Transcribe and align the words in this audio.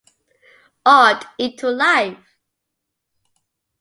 Art 0.87 1.25
into 1.37 1.67
life! 1.69 2.17